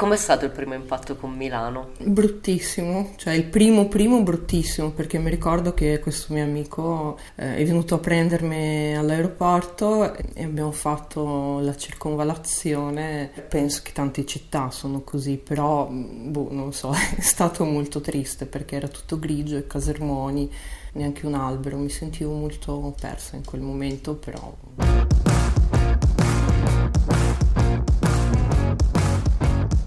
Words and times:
Com'è 0.00 0.16
stato 0.16 0.46
il 0.46 0.50
primo 0.50 0.72
impatto 0.72 1.14
con 1.14 1.30
Milano? 1.32 1.90
Bruttissimo, 1.98 3.12
cioè 3.16 3.34
il 3.34 3.44
primo 3.44 3.86
primo 3.86 4.22
bruttissimo 4.22 4.92
perché 4.92 5.18
mi 5.18 5.28
ricordo 5.28 5.74
che 5.74 5.98
questo 5.98 6.32
mio 6.32 6.42
amico 6.42 7.18
eh, 7.34 7.56
è 7.56 7.64
venuto 7.66 7.96
a 7.96 7.98
prendermi 7.98 8.96
all'aeroporto 8.96 10.14
e 10.14 10.42
abbiamo 10.42 10.72
fatto 10.72 11.58
la 11.58 11.76
circonvalazione. 11.76 13.30
Penso 13.46 13.82
che 13.84 13.92
tante 13.92 14.24
città 14.24 14.70
sono 14.70 15.02
così, 15.02 15.36
però 15.36 15.86
boh, 15.86 16.48
non 16.50 16.72
so, 16.72 16.92
è 16.96 17.20
stato 17.20 17.66
molto 17.66 18.00
triste 18.00 18.46
perché 18.46 18.76
era 18.76 18.88
tutto 18.88 19.18
grigio 19.18 19.58
e 19.58 19.66
casermoni, 19.66 20.50
neanche 20.92 21.26
un 21.26 21.34
albero, 21.34 21.76
mi 21.76 21.90
sentivo 21.90 22.32
molto 22.32 22.94
persa 22.98 23.36
in 23.36 23.44
quel 23.44 23.60
momento, 23.60 24.14
però... 24.14 24.56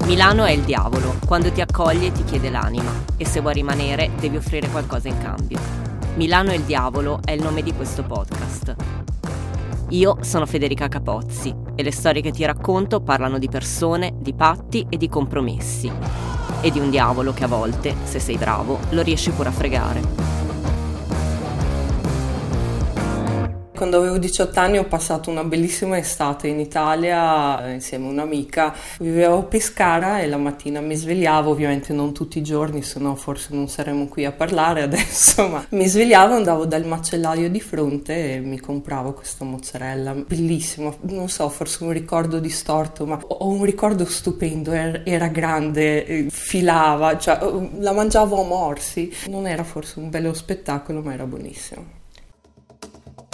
Milano 0.06 0.44
è 0.44 0.52
il 0.52 0.64
diavolo, 0.64 1.16
quando 1.26 1.50
ti 1.50 1.62
accoglie 1.62 2.12
ti 2.12 2.26
chiede 2.26 2.50
l'anima 2.50 2.92
e 3.16 3.26
se 3.26 3.40
vuoi 3.40 3.54
rimanere 3.54 4.12
devi 4.20 4.36
offrire 4.36 4.68
qualcosa 4.68 5.08
in 5.08 5.18
cambio. 5.18 5.58
Milano 6.16 6.52
è 6.52 6.56
il 6.56 6.64
diavolo 6.64 7.20
è 7.24 7.32
il 7.32 7.42
nome 7.42 7.64
di 7.64 7.74
questo 7.74 8.04
podcast. 8.04 8.76
Io 9.90 10.18
sono 10.20 10.46
Federica 10.46 10.90
Capozzi 10.90 11.56
e 11.74 11.84
le 11.84 11.92
storie 11.92 12.22
che 12.22 12.32
ti 12.32 12.44
racconto 12.46 13.00
parlano 13.00 13.40
di 13.40 13.48
persone, 13.48 14.16
di 14.20 14.34
patti 14.34 14.86
e 14.90 14.98
di 14.98 15.08
compromessi. 15.08 15.90
E 16.60 16.70
di 16.70 16.80
un 16.80 16.90
diavolo 16.90 17.34
che 17.34 17.46
a 17.46 17.48
volte, 17.48 17.96
se 18.04 18.20
sei 18.20 18.38
bravo, 18.38 18.80
lo 18.90 19.02
riesci 19.02 19.32
pure 19.32 19.50
a 19.50 19.54
fregare. 19.54 20.33
Quando 23.84 24.00
avevo 24.00 24.18
18 24.18 24.60
anni 24.62 24.78
ho 24.78 24.86
passato 24.86 25.30
una 25.30 25.44
bellissima 25.44 25.98
estate 25.98 26.48
in 26.48 26.58
Italia 26.62 27.68
eh, 27.68 27.74
insieme 27.74 28.06
a 28.06 28.12
un'amica. 28.12 28.74
Vivevo 29.00 29.40
a 29.40 29.44
Pescara 29.44 30.22
e 30.22 30.28
la 30.28 30.38
mattina 30.38 30.80
mi 30.80 30.96
svegliavo, 30.96 31.52
ovviamente 31.52 31.92
non 31.92 32.14
tutti 32.14 32.38
i 32.38 32.44
giorni, 32.44 32.82
se 32.82 33.00
no 33.00 33.14
forse 33.16 33.50
non 33.52 33.68
saremmo 33.68 34.08
qui 34.08 34.24
a 34.24 34.32
parlare 34.32 34.84
adesso, 34.84 35.46
ma 35.52 35.66
mi 35.72 35.86
svegliavo, 35.86 36.34
andavo 36.34 36.66
dal 36.66 36.86
macellaio 36.86 37.50
di 37.50 37.60
fronte 37.60 38.36
e 38.36 38.40
mi 38.40 38.58
compravo 38.58 39.12
questa 39.12 39.44
mozzarella 39.44 40.14
bellissima. 40.14 40.96
Non 41.02 41.28
so, 41.28 41.50
forse 41.50 41.84
un 41.84 41.92
ricordo 41.92 42.40
distorto, 42.40 43.06
ma 43.06 43.20
ho 43.22 43.50
un 43.50 43.66
ricordo 43.66 44.06
stupendo, 44.06 44.72
era 44.72 45.28
grande, 45.28 46.06
eh, 46.06 46.28
filava, 46.30 47.18
cioè 47.18 47.38
la 47.80 47.92
mangiavo 47.92 48.44
a 48.44 48.46
morsi. 48.46 49.14
Non 49.28 49.46
era 49.46 49.66
forse 49.66 50.00
un 50.00 50.10
bello 50.10 50.34
spettacolo, 50.34 51.02
ma 51.02 51.12
era 51.12 51.26
buonissimo. 51.26 52.03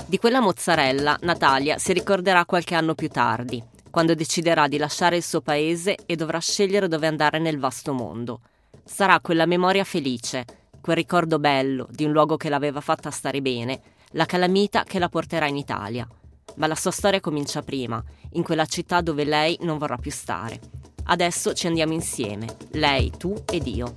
Di 0.09 0.17
quella 0.17 0.39
mozzarella 0.39 1.19
Natalia 1.21 1.77
si 1.77 1.93
ricorderà 1.93 2.43
qualche 2.43 2.73
anno 2.73 2.95
più 2.95 3.09
tardi, 3.09 3.63
quando 3.91 4.15
deciderà 4.15 4.67
di 4.67 4.79
lasciare 4.79 5.17
il 5.17 5.23
suo 5.23 5.41
paese 5.41 5.97
e 6.07 6.15
dovrà 6.15 6.39
scegliere 6.39 6.87
dove 6.87 7.05
andare 7.05 7.37
nel 7.37 7.59
vasto 7.59 7.93
mondo. 7.93 8.41
Sarà 8.83 9.19
quella 9.19 9.45
memoria 9.45 9.83
felice, 9.83 10.45
quel 10.81 10.95
ricordo 10.95 11.37
bello 11.37 11.87
di 11.91 12.05
un 12.05 12.11
luogo 12.11 12.37
che 12.37 12.49
l'aveva 12.49 12.81
fatta 12.81 13.11
stare 13.11 13.39
bene, 13.39 13.81
la 14.13 14.25
calamita 14.25 14.83
che 14.83 14.97
la 14.97 15.09
porterà 15.09 15.45
in 15.45 15.57
Italia. 15.57 16.07
Ma 16.55 16.65
la 16.65 16.73
sua 16.73 16.89
storia 16.89 17.19
comincia 17.19 17.61
prima, 17.61 18.03
in 18.31 18.41
quella 18.41 18.65
città 18.65 19.01
dove 19.01 19.23
lei 19.25 19.59
non 19.61 19.77
vorrà 19.77 19.97
più 19.97 20.09
stare. 20.09 20.59
Adesso 21.03 21.53
ci 21.53 21.67
andiamo 21.67 21.93
insieme, 21.93 22.47
lei, 22.71 23.11
tu 23.15 23.35
ed 23.47 23.67
io. 23.67 23.93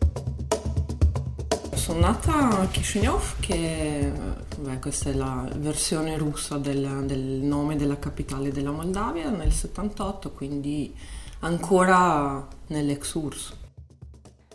Sono 1.82 1.98
nata 1.98 2.60
a 2.60 2.66
Kishinev, 2.68 3.40
che 3.40 4.12
beh, 4.56 4.78
questa 4.78 5.10
è 5.10 5.14
la 5.14 5.48
versione 5.56 6.16
russa 6.16 6.56
del, 6.56 7.02
del, 7.06 7.18
nome 7.18 7.74
della 7.74 7.98
capitale 7.98 8.52
della 8.52 8.70
Moldavia, 8.70 9.30
nel 9.30 9.50
78, 9.50 10.30
quindi 10.30 10.94
ancora 11.40 12.46
nell'ex 12.68 13.14
URSS. 13.14 13.56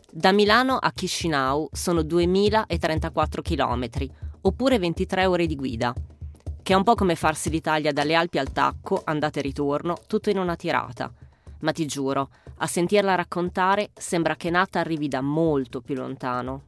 Da 0.10 0.32
Milano 0.32 0.78
a 0.78 0.90
Chisinau 0.94 1.68
sono 1.74 2.02
2034 2.02 3.42
km, 3.42 3.90
oppure 4.44 4.80
23 4.80 5.26
ore 5.26 5.48
di 5.48 5.58
guida, 5.58 5.94
che 6.64 6.72
è 6.72 6.78
un 6.78 6.84
po' 6.84 6.96
come 6.96 7.16
farsi 7.16 7.50
l'Italia 7.50 7.92
dalle 7.92 8.16
Alpi 8.16 8.38
al 8.38 8.54
Tacco, 8.54 9.02
andata 9.04 9.40
e 9.40 9.42
ritorno, 9.42 9.98
tutto 10.08 10.30
in 10.30 10.40
una 10.40 10.56
tirata. 10.56 11.12
Ma 11.60 11.74
ti 11.74 11.86
giuro, 11.88 12.30
a 12.60 12.68
sentirla 12.68 13.16
raccontare 13.16 13.90
sembra 13.96 14.38
che 14.38 14.50
Nata 14.50 14.80
arrivi 14.80 15.10
da 15.10 15.20
molto 15.20 15.82
più 15.82 15.96
lontano. 15.96 16.68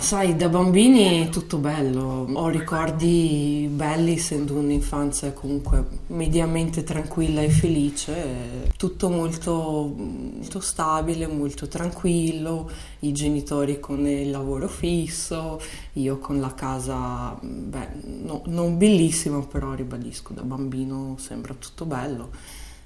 Sai, 0.00 0.34
da 0.34 0.48
bambini 0.48 1.28
tutto 1.28 1.58
bello, 1.58 2.26
ho 2.32 2.48
ricordi 2.48 3.68
belli 3.70 4.14
essendo 4.14 4.54
un'infanzia 4.54 5.32
comunque 5.32 5.86
mediamente 6.08 6.82
tranquilla 6.82 7.42
e 7.42 7.50
felice, 7.50 8.72
tutto 8.78 9.10
molto, 9.10 9.94
molto 9.94 10.58
stabile, 10.60 11.26
molto 11.26 11.68
tranquillo, 11.68 12.70
i 13.00 13.12
genitori 13.12 13.78
con 13.78 14.06
il 14.06 14.30
lavoro 14.30 14.68
fisso, 14.68 15.60
io 15.92 16.18
con 16.18 16.40
la 16.40 16.54
casa, 16.54 17.38
beh, 17.40 17.88
no, 18.22 18.42
non 18.46 18.78
bellissima 18.78 19.38
però 19.46 19.74
ribadisco, 19.74 20.32
da 20.32 20.42
bambino 20.42 21.16
sembra 21.18 21.54
tutto 21.54 21.84
bello. 21.84 22.30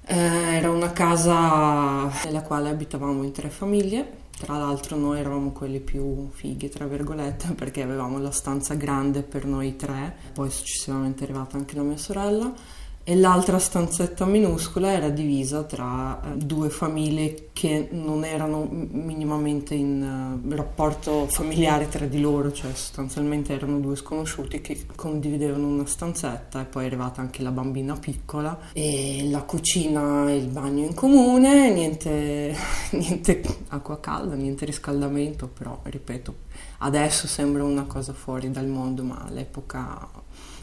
Eh, 0.04 0.16
era 0.56 0.70
una 0.70 0.92
casa 0.92 2.10
nella 2.24 2.42
quale 2.42 2.68
abitavamo 2.70 3.22
in 3.22 3.32
tre 3.32 3.48
famiglie 3.48 4.22
tra 4.38 4.56
l'altro 4.56 4.96
noi 4.96 5.18
eravamo 5.18 5.52
quelli 5.52 5.80
più 5.80 6.28
fighi, 6.30 6.68
tra 6.68 6.86
virgolette, 6.86 7.52
perché 7.56 7.82
avevamo 7.82 8.18
la 8.18 8.30
stanza 8.30 8.74
grande 8.74 9.22
per 9.22 9.44
noi 9.44 9.76
tre, 9.76 10.14
poi 10.32 10.50
successivamente 10.50 11.20
è 11.20 11.24
arrivata 11.24 11.56
anche 11.56 11.76
la 11.76 11.82
mia 11.82 11.96
sorella 11.96 12.82
e 13.06 13.14
l'altra 13.16 13.58
stanzetta 13.58 14.24
minuscola 14.24 14.90
era 14.90 15.10
divisa 15.10 15.62
tra 15.64 16.18
eh, 16.22 16.36
due 16.38 16.70
famiglie 16.70 17.50
che 17.52 17.88
non 17.90 18.24
erano 18.24 18.66
minimamente 18.70 19.74
in 19.74 20.40
uh, 20.42 20.54
rapporto 20.54 21.26
familiare 21.28 21.90
tra 21.90 22.06
di 22.06 22.18
loro, 22.18 22.50
cioè 22.50 22.70
sostanzialmente 22.72 23.52
erano 23.52 23.78
due 23.78 23.94
sconosciuti 23.94 24.62
che 24.62 24.86
condividevano 24.96 25.66
una 25.66 25.84
stanzetta 25.84 26.62
e 26.62 26.64
poi 26.64 26.84
è 26.84 26.86
arrivata 26.86 27.20
anche 27.20 27.42
la 27.42 27.50
bambina 27.50 27.94
piccola 27.94 28.58
e 28.72 29.28
la 29.30 29.42
cucina 29.42 30.30
e 30.30 30.36
il 30.36 30.48
bagno 30.48 30.84
in 30.86 30.94
comune, 30.94 31.70
niente, 31.74 32.56
niente 32.92 33.42
acqua 33.68 34.00
calda, 34.00 34.34
niente 34.34 34.64
riscaldamento, 34.64 35.46
però 35.46 35.78
ripeto, 35.82 36.34
adesso 36.78 37.26
sembra 37.26 37.64
una 37.64 37.84
cosa 37.84 38.14
fuori 38.14 38.50
dal 38.50 38.66
mondo, 38.66 39.02
ma 39.02 39.26
all'epoca 39.28 40.08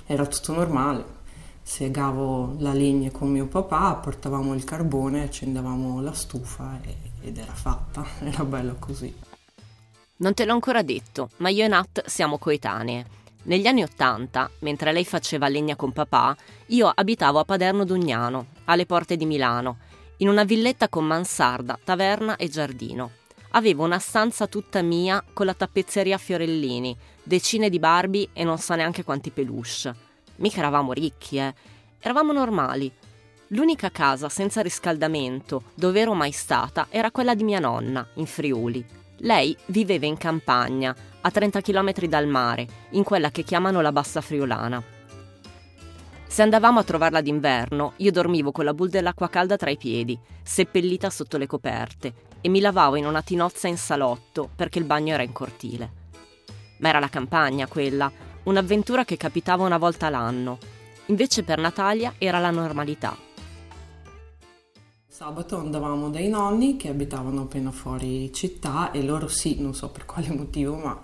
era 0.08 0.26
tutto 0.26 0.54
normale 0.54 1.20
segavo 1.64 2.56
la 2.60 2.74
legna 2.74 3.12
con 3.12 3.30
mio 3.30 3.48
papà, 3.48 3.96
portavamo 3.96 4.54
il 4.54 4.64
carbone, 4.64 5.24
accendevamo 5.24 6.02
la 6.02 6.14
stufa 6.14 6.80
e, 6.84 6.96
ed 7.22 7.38
era 7.38 7.54
fatta, 7.54 8.06
era 8.24 8.44
bello 8.44 8.76
così. 8.80 9.14
Non 10.18 10.34
te 10.34 10.46
l'ho 10.46 10.54
ancora 10.54 10.84
detto, 10.84 11.30
ma 11.38 11.50
io 11.50 11.66
e 11.66 11.68
Nat 11.68 12.06
siamo 12.06 12.38
coetanee. 12.38 13.20
Negli 13.44 13.66
anni 13.66 13.82
Ottanta, 13.82 14.50
mentre 14.60 14.92
lei 14.92 15.04
faceva 15.04 15.48
legna 15.48 15.76
con 15.76 15.92
papà, 15.92 16.36
io 16.68 16.92
abitavo 16.94 17.40
a 17.40 17.44
Paderno 17.44 17.86
Dugnano, 17.86 18.48
alle 18.66 18.86
porte 18.86 19.18
di 19.18 19.26
Milano, 19.26 19.78
in 20.18 20.30
una 20.30 20.44
villetta 20.44 20.90
con 20.90 21.06
mansarda, 21.06 21.80
taverna 21.84 22.36
e 22.36 22.50
giardino. 22.50 23.12
Avevo 23.54 23.84
una 23.84 23.98
stanza 23.98 24.46
tutta 24.46 24.84
mia 24.84 25.24
con 25.34 25.48
la 25.48 25.56
tappezzeria 25.56 26.16
a 26.16 26.20
fiorellini, 26.20 26.96
decine 27.24 27.70
di 27.70 27.80
Barbie 27.80 28.30
e 28.32 28.44
non 28.44 28.60
so 28.60 28.76
neanche 28.76 29.04
quanti 29.04 29.32
peluche. 29.32 30.11
Mica 30.42 30.58
eravamo 30.58 30.92
ricchi, 30.92 31.38
eh. 31.38 31.54
Eravamo 32.00 32.34
normali. 32.34 32.92
L'unica 33.50 33.92
casa 33.92 34.28
senza 34.28 34.62
riscaldamento 34.62 35.64
dove 35.76 36.00
ero 36.00 36.16
mai 36.16 36.32
stata 36.32 36.88
era 36.90 37.12
quella 37.12 37.36
di 37.36 37.44
mia 37.44 37.60
nonna, 37.60 38.06
in 38.16 38.26
Friuli. 38.26 38.84
Lei 39.18 39.56
viveva 39.68 40.08
in 40.08 40.18
campagna, 40.18 40.96
a 41.22 41.30
30 41.30 41.62
km 41.62 41.94
dal 42.08 42.26
mare, 42.26 42.68
in 42.92 43.04
quella 43.04 43.30
che 43.30 43.44
chiamano 43.44 43.82
la 43.82 43.92
Bassa 43.92 44.20
Friulana. 44.20 44.84
Se 46.26 46.42
andavamo 46.42 46.80
a 46.80 46.84
trovarla 46.84 47.22
d'inverno, 47.22 47.94
io 47.98 48.12
dormivo 48.12 48.52
con 48.52 48.66
la 48.66 48.74
bull 48.74 48.90
dell'acqua 48.90 49.30
calda 49.30 49.58
tra 49.58 49.70
i 49.70 49.78
piedi, 49.78 50.18
seppellita 50.42 51.12
sotto 51.12 51.38
le 51.38 51.46
coperte, 51.46 52.14
e 52.42 52.50
mi 52.50 52.62
lavavo 52.62 52.96
in 52.96 53.06
una 53.06 53.22
tinozza 53.22 53.68
in 53.68 53.78
salotto 53.78 54.50
perché 54.56 54.80
il 54.80 54.86
bagno 54.86 55.14
era 55.14 55.22
in 55.22 55.34
cortile. 55.34 55.92
Ma 56.80 56.90
era 56.90 57.00
la 57.00 57.10
campagna 57.10 57.68
quella, 57.68 58.12
un'avventura 58.44 59.06
che 59.06 59.18
capitava 59.18 59.66
una 59.66 59.78
volta 59.78 60.10
l'anno. 60.10 60.58
Invece 61.08 61.44
per 61.44 61.60
Natalia 61.60 62.14
era 62.18 62.40
la 62.40 62.52
normalità. 62.52 63.16
Sabato 65.08 65.58
andavamo 65.58 66.10
dai 66.10 66.30
nonni 66.30 66.78
che 66.78 66.90
abitavano 66.90 67.42
appena 67.42 67.72
fuori 67.72 68.32
città 68.34 68.92
e 68.92 69.04
loro 69.04 69.28
sì, 69.28 69.62
non 69.62 69.76
so 69.76 69.90
per 69.90 70.06
quale 70.06 70.30
motivo, 70.34 70.76
ma 70.76 71.00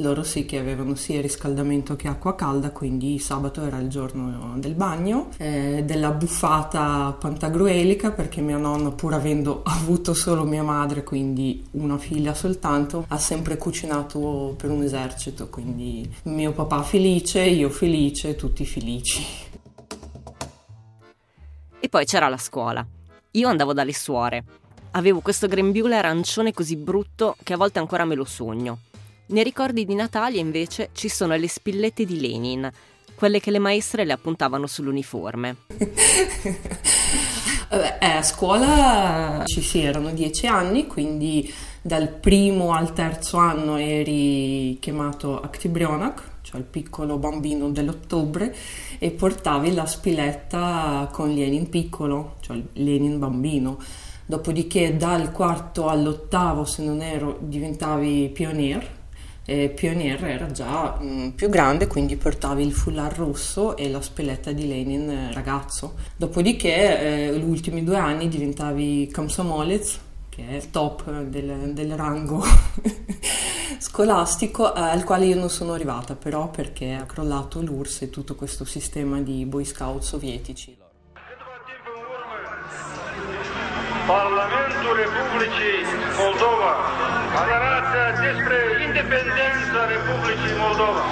loro 0.00 0.22
sì 0.22 0.44
che 0.44 0.58
avevano 0.58 0.94
sia 0.94 1.20
riscaldamento 1.20 1.96
che 1.96 2.08
acqua 2.08 2.34
calda, 2.34 2.70
quindi 2.70 3.18
sabato 3.18 3.62
era 3.62 3.78
il 3.78 3.88
giorno 3.88 4.58
del 4.58 4.74
bagno, 4.74 5.28
eh, 5.36 5.82
della 5.84 6.10
buffata 6.10 7.16
pantagruelica 7.18 8.10
perché 8.10 8.40
mia 8.40 8.56
nonna 8.56 8.90
pur 8.90 9.14
avendo 9.14 9.62
avuto 9.64 10.14
solo 10.14 10.44
mia 10.44 10.62
madre, 10.62 11.04
quindi 11.04 11.64
una 11.72 11.98
figlia 11.98 12.34
soltanto, 12.34 13.04
ha 13.08 13.18
sempre 13.18 13.56
cucinato 13.56 14.54
per 14.56 14.70
un 14.70 14.82
esercito, 14.82 15.48
quindi 15.48 16.08
mio 16.24 16.52
papà 16.52 16.82
felice, 16.82 17.42
io 17.42 17.70
felice, 17.70 18.36
tutti 18.36 18.66
felici. 18.66 19.24
E 21.82 21.88
poi 21.88 22.04
c'era 22.04 22.28
la 22.28 22.36
scuola. 22.36 22.86
Io 23.32 23.48
andavo 23.48 23.72
dalle 23.72 23.94
suore. 23.94 24.44
Avevo 24.92 25.20
questo 25.20 25.46
grembiule 25.46 25.96
arancione 25.96 26.52
così 26.52 26.76
brutto 26.76 27.36
che 27.42 27.52
a 27.52 27.56
volte 27.56 27.78
ancora 27.78 28.04
me 28.04 28.14
lo 28.16 28.24
sogno. 28.24 28.78
Nei 29.30 29.44
ricordi 29.44 29.84
di 29.84 29.94
Natalia 29.94 30.40
invece 30.40 30.88
ci 30.92 31.08
sono 31.08 31.36
le 31.36 31.48
spillette 31.48 32.04
di 32.04 32.18
Lenin, 32.20 32.68
quelle 33.14 33.38
che 33.38 33.52
le 33.52 33.60
maestre 33.60 34.04
le 34.04 34.12
appuntavano 34.12 34.66
sull'uniforme. 34.66 35.56
eh, 37.70 38.06
a 38.06 38.22
scuola 38.24 39.44
ci 39.46 39.62
si 39.62 39.82
erano 39.82 40.10
dieci 40.10 40.48
anni, 40.48 40.88
quindi 40.88 41.48
dal 41.80 42.08
primo 42.08 42.72
al 42.72 42.92
terzo 42.92 43.36
anno 43.36 43.76
eri 43.76 44.78
chiamato 44.80 45.40
Aktibrionak, 45.40 46.22
cioè 46.42 46.58
il 46.58 46.66
piccolo 46.66 47.16
bambino 47.16 47.70
dell'ottobre, 47.70 48.52
e 48.98 49.12
portavi 49.12 49.72
la 49.74 49.86
spilletta 49.86 51.08
con 51.12 51.32
Lenin 51.32 51.68
piccolo, 51.68 52.34
cioè 52.40 52.60
Lenin 52.72 53.20
bambino. 53.20 53.78
Dopodiché 54.26 54.96
dal 54.96 55.30
quarto 55.30 55.88
all'ottavo, 55.88 56.64
se 56.64 56.82
non 56.82 57.00
ero, 57.00 57.38
diventavi 57.40 58.28
pionier, 58.30 58.98
eh, 59.44 59.68
Pionier 59.68 60.22
era 60.24 60.50
già 60.50 60.96
mh, 60.98 61.04
mm, 61.04 61.28
più 61.30 61.48
grande, 61.48 61.86
quindi 61.86 62.16
portavi 62.16 62.64
il 62.64 62.72
foulard 62.72 63.16
rosso 63.16 63.76
e 63.76 63.90
la 63.90 64.00
spelletta 64.00 64.52
di 64.52 64.68
Lenin 64.68 65.10
eh, 65.10 65.32
ragazzo. 65.32 65.94
Dopodiché, 66.16 67.28
eh, 67.28 67.30
ultimi 67.30 67.82
due 67.82 67.96
anni 67.96 68.28
diventavi 68.28 69.10
Komsomolez, 69.10 69.98
che 70.28 70.46
è 70.48 70.54
il 70.54 70.70
top 70.70 71.22
del, 71.22 71.72
del 71.72 71.96
rango 71.96 72.44
scolastico, 73.78 74.74
eh, 74.74 74.80
al 74.80 75.04
quale 75.04 75.26
io 75.26 75.36
non 75.36 75.50
sono 75.50 75.72
arrivata, 75.72 76.14
però 76.14 76.48
perché 76.48 76.92
ha 76.94 77.04
crollato 77.04 77.60
l'URSS 77.60 78.02
e 78.02 78.10
tutto 78.10 78.34
questo 78.34 78.64
sistema 78.64 79.20
di 79.20 79.44
boy 79.46 79.64
scout 79.64 80.02
sovietici. 80.02 80.76
Parlamentul 84.06 84.96
Republicii 84.96 85.84
Moldova 86.16 87.10
Declarația 87.30 88.10
despre 88.20 88.79
independenza 89.00 89.86
Repubblicii 89.86 90.56
Moldova. 90.58 91.02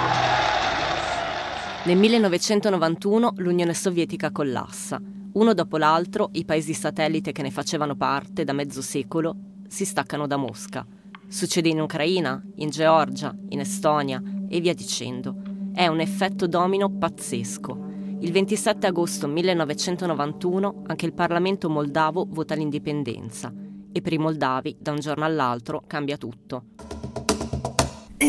Nel 1.85 1.97
1991 1.97 3.33
l'Unione 3.37 3.73
Sovietica 3.73 4.31
collassa. 4.31 5.01
Uno 5.33 5.53
dopo 5.53 5.77
l'altro 5.77 6.29
i 6.33 6.45
paesi 6.45 6.75
satellite 6.75 7.31
che 7.31 7.41
ne 7.41 7.49
facevano 7.49 7.95
parte 7.95 8.43
da 8.43 8.53
mezzo 8.53 8.83
secolo 8.83 9.35
si 9.67 9.85
staccano 9.85 10.27
da 10.27 10.37
Mosca. 10.37 10.85
Succede 11.27 11.69
in 11.69 11.81
Ucraina, 11.81 12.39
in 12.57 12.69
Georgia, 12.69 13.35
in 13.49 13.59
Estonia 13.59 14.21
e 14.47 14.59
via 14.59 14.75
dicendo. 14.75 15.35
È 15.73 15.87
un 15.87 15.99
effetto 15.99 16.47
domino 16.47 16.91
pazzesco. 16.91 17.87
Il 18.19 18.31
27 18.31 18.85
agosto 18.85 19.27
1991 19.27 20.83
anche 20.85 21.05
il 21.07 21.13
Parlamento 21.13 21.69
moldavo 21.69 22.27
vota 22.29 22.53
l'indipendenza 22.53 23.51
e 23.91 24.01
per 24.01 24.13
i 24.13 24.17
moldavi 24.19 24.77
da 24.79 24.91
un 24.91 24.99
giorno 24.99 25.25
all'altro 25.25 25.83
cambia 25.87 26.17
tutto. 26.17 26.65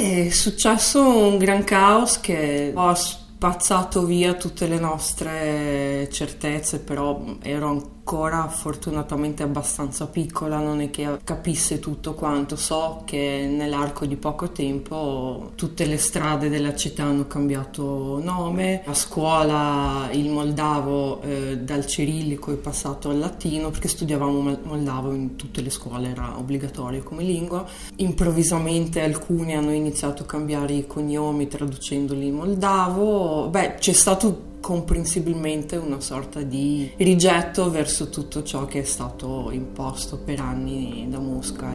È 0.01 0.31
successo 0.31 1.07
un 1.07 1.37
gran 1.37 1.63
caos 1.63 2.21
che 2.21 2.73
ha 2.75 2.95
spazzato 2.95 4.07
via 4.07 4.33
tutte 4.33 4.67
le 4.67 4.79
nostre 4.79 6.09
certezze, 6.11 6.79
però 6.79 7.23
ero 7.43 8.00
ancora 8.01 8.49
fortunatamente 8.49 9.43
abbastanza 9.43 10.07
piccola, 10.07 10.59
non 10.59 10.81
è 10.81 10.91
che 10.91 11.19
capisse 11.23 11.79
tutto 11.79 12.15
quanto. 12.15 12.57
So 12.57 13.03
che 13.05 13.47
nell'arco 13.49 14.07
di 14.07 14.17
poco 14.17 14.51
tempo 14.51 15.53
tutte 15.55 15.85
le 15.85 15.99
strade 15.99 16.49
della 16.49 16.75
città 16.75 17.05
hanno 17.05 17.27
cambiato 17.27 18.21
nome, 18.23 18.83
a 18.85 18.95
scuola 18.95 20.09
il 20.13 20.29
moldavo 20.29 21.21
eh, 21.23 21.59
dal 21.59 21.87
cirillico 21.87 22.53
è 22.53 22.57
passato 22.57 23.11
al 23.11 23.19
latino 23.19 23.71
perché 23.71 23.89
studiavamo 23.89 24.59
moldavo 24.63 25.13
in 25.13 25.37
tutte 25.37 25.61
le 25.61 25.71
scuole, 25.71 26.09
era 26.09 26.37
obbligatorio 26.37 27.03
come 27.03 27.23
lingua. 27.23 27.65
Improvvisamente 27.97 29.03
alcuni 29.03 29.55
hanno 29.55 29.73
iniziato 29.73 30.23
a 30.23 30.27
cambiare 30.27 30.73
i 30.73 30.87
cognomi 30.87 31.47
traducendoli 31.47 32.27
in 32.27 32.35
moldavo. 32.35 33.49
Beh, 33.51 33.75
c'è 33.75 33.93
stato 33.93 34.49
comprensibilmente 34.61 35.77
una 35.77 36.01
sorta 36.01 36.43
di 36.43 36.93
rigetto 36.97 37.71
verso 37.71 38.11
tutto 38.11 38.43
ciò 38.43 38.67
che 38.67 38.81
è 38.81 38.85
stato 38.85 39.51
imposto 39.51 40.19
per 40.19 40.41
anni 40.41 41.07
da 41.09 41.19
Mosca. 41.19 41.75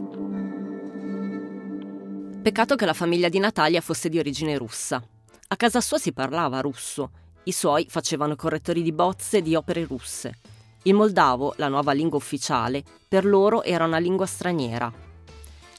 Peccato 2.42 2.76
che 2.76 2.86
la 2.86 2.92
famiglia 2.92 3.28
di 3.28 3.40
Natalia 3.40 3.80
fosse 3.80 4.08
di 4.08 4.18
origine 4.18 4.56
russa. 4.56 5.02
A 5.48 5.56
casa 5.56 5.80
sua 5.80 5.98
si 5.98 6.12
parlava 6.12 6.60
russo, 6.60 7.10
i 7.44 7.52
suoi 7.52 7.86
facevano 7.88 8.36
correttori 8.36 8.82
di 8.82 8.92
bozze 8.92 9.42
di 9.42 9.54
opere 9.54 9.84
russe. 9.84 10.38
Il 10.82 10.94
moldavo, 10.94 11.54
la 11.56 11.68
nuova 11.68 11.92
lingua 11.92 12.18
ufficiale, 12.18 12.84
per 13.08 13.24
loro 13.24 13.62
era 13.64 13.84
una 13.84 13.98
lingua 13.98 14.26
straniera. 14.26 14.92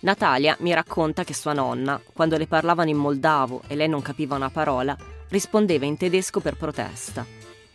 Natalia 0.01 0.55
mi 0.59 0.73
racconta 0.73 1.23
che 1.23 1.33
sua 1.33 1.53
nonna, 1.53 1.99
quando 2.13 2.37
le 2.37 2.47
parlavano 2.47 2.89
in 2.89 2.97
moldavo 2.97 3.61
e 3.67 3.75
lei 3.75 3.87
non 3.87 4.01
capiva 4.01 4.35
una 4.35 4.49
parola, 4.49 4.95
rispondeva 5.29 5.85
in 5.85 5.97
tedesco 5.97 6.39
per 6.39 6.55
protesta. 6.55 7.25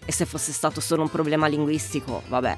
E 0.04 0.12
se 0.12 0.26
fosse 0.26 0.52
stato 0.52 0.80
solo 0.80 1.02
un 1.02 1.10
problema 1.10 1.46
linguistico, 1.46 2.22
vabbè, 2.28 2.56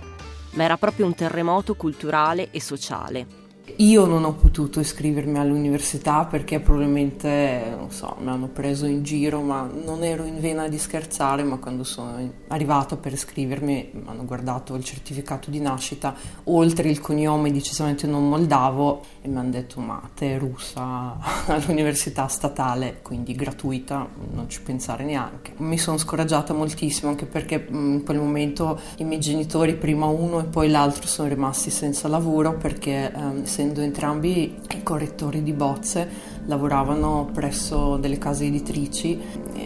ma 0.53 0.63
era 0.63 0.77
proprio 0.77 1.07
un 1.07 1.15
terremoto 1.15 1.75
culturale 1.75 2.51
e 2.51 2.61
sociale. 2.61 3.44
Io 3.79 4.05
non 4.05 4.23
ho 4.23 4.35
potuto 4.35 4.79
iscrivermi 4.79 5.37
all'università 5.37 6.27
perché 6.27 6.61
probabilmente, 6.61 7.75
non 7.77 7.91
so, 7.91 8.15
mi 8.21 8.29
hanno 8.29 8.47
preso 8.47 8.87
in 8.87 9.03
giro, 9.03 9.41
ma 9.41 9.69
non 9.85 10.05
ero 10.05 10.23
in 10.23 10.39
vena 10.39 10.69
di 10.69 10.79
scherzare, 10.79 11.43
ma 11.43 11.57
quando 11.57 11.83
sono 11.83 12.17
arrivata 12.49 12.97
per 12.97 13.13
iscrivermi 13.15 13.91
mi 13.93 14.03
hanno 14.05 14.25
guardato 14.25 14.77
il 14.77 14.85
certificato 14.85 15.51
di 15.51 15.59
nascita, 15.59 16.15
oltre 16.45 16.89
il 16.89 17.01
cognome 17.01 17.51
decisamente 17.51 18.07
non 18.07 18.29
moldavo 18.29 19.03
e 19.21 19.27
mi 19.27 19.39
hanno 19.39 19.51
detto 19.51 19.81
ma 19.81 20.01
te 20.15 20.37
è 20.37 20.39
russa 20.39 21.17
all'università 21.47 22.29
statale, 22.29 23.01
quindi 23.03 23.35
gratuita, 23.35 24.09
non 24.35 24.49
ci 24.49 24.61
pensare 24.63 25.03
neanche. 25.03 25.53
Mi 25.57 25.79
sono 25.79 25.99
scoraggiata 25.99 26.53
moltissimo 26.53 27.11
anche 27.11 27.27
perché 27.27 27.67
in 27.71 28.05
quel 28.05 28.19
momento 28.19 28.79
i 28.99 29.05
miei 29.05 29.19
genitori, 29.19 29.75
prima 29.75 30.07
uno 30.07 30.39
e 30.39 30.45
poi 30.45 30.69
l'altro, 30.69 31.09
sono 31.09 31.27
rimasti 31.29 31.71
senza 31.71 32.07
lavoro 32.07 32.57
perché... 32.57 33.13
Eh, 33.13 33.63
essendo 33.65 33.81
entrambi 33.81 34.61
correttori 34.83 35.43
di 35.43 35.55
bozze, 35.55 36.07
lavoravano 36.45 37.31
presso 37.33 37.97
delle 37.97 38.19
case 38.19 38.45
editrici, 38.45 39.19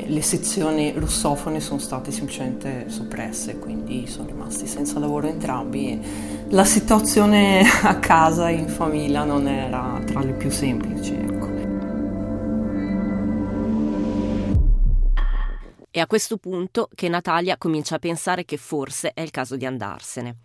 le 0.06 0.23
sezioni 0.23 0.93
russofone 0.93 1.59
sono 1.59 1.81
state 1.81 2.12
semplicemente 2.12 2.85
soppresse, 2.89 3.59
quindi 3.59 4.06
sono 4.06 4.29
rimasti 4.29 4.69
senza 4.69 5.00
lavoro 5.00 5.27
entrambi. 5.27 6.00
La 6.50 6.65
situazione 6.65 7.65
a 7.83 7.99
casa, 7.99 8.49
in 8.49 8.69
famiglia, 8.69 9.25
non 9.25 9.49
era 9.49 10.00
tra 10.07 10.21
le 10.21 10.33
più 10.35 10.50
semplici. 10.50 11.14
Ecco. 11.14 11.49
È 15.90 15.99
a 15.99 16.07
questo 16.07 16.37
punto 16.37 16.88
che 16.95 17.09
Natalia 17.09 17.57
comincia 17.57 17.97
a 17.97 17.99
pensare 17.99 18.45
che 18.45 18.57
forse 18.57 19.11
è 19.12 19.23
il 19.23 19.33
caso 19.33 19.57
di 19.57 19.67
andarsene. 19.67 20.37